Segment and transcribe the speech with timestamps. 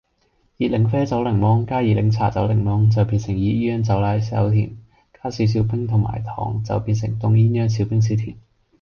[0.57, 4.75] 熱檸啡走檸檬加熱檸茶走檸檬就變成熱鴛鴦走奶走甜，
[5.13, 8.35] 加少少冰同埋糖就變成凍鴛鴦少冰少甜